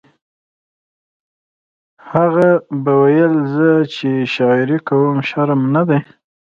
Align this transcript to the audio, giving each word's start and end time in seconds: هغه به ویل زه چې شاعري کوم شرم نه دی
هغه 2.11 2.49
به 2.83 2.93
ویل 3.03 3.35
زه 3.55 3.71
چې 3.95 4.09
شاعري 4.35 4.77
کوم 4.87 5.15
شرم 5.29 5.61
نه 5.75 5.83
دی 5.89 5.99